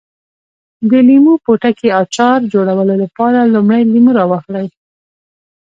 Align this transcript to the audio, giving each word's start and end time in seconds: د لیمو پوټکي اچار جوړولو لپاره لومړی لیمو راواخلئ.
د 0.89 0.91
لیمو 1.07 1.33
پوټکي 1.43 1.89
اچار 2.01 2.39
جوړولو 2.53 2.93
لپاره 3.03 3.39
لومړی 3.53 3.81
لیمو 3.93 4.11
راواخلئ. 4.19 4.67